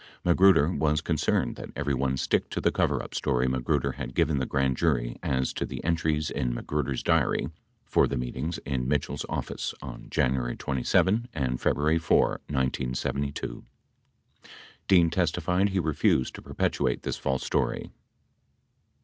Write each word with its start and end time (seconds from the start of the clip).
Magruder 0.25 0.71
was 0.71 0.99
concerned 0.99 1.57
that 1.57 1.69
everyone 1.75 2.17
stick 2.17 2.49
to 2.49 2.59
the 2.59 2.71
coverup 2.71 3.13
story 3.13 3.47
Magruder 3.47 3.91
had 3.91 4.15
given 4.15 4.39
the 4.39 4.47
grand 4.47 4.75
jury 4.75 5.15
as 5.21 5.53
to 5.53 5.63
the 5.63 5.83
entries 5.83 6.31
in 6.31 6.55
Magruder's 6.55 7.03
diary 7.03 7.49
for 7.85 8.07
the 8.07 8.17
meetings 8.17 8.57
in 8.65 8.87
Mitchell's 8.87 9.27
office 9.29 9.75
on 9.79 10.07
January 10.09 10.55
27 10.55 11.27
and 11.35 11.61
February 11.61 11.99
4, 11.99 12.27
1972. 12.49 13.63
Dean 14.87 15.11
testified 15.11 15.69
he 15.69 15.79
refused 15.79 16.33
to 16.33 16.41
perpetuate 16.41 17.03
this 17.03 17.17
false 17.17 17.43
story. 17.45 17.91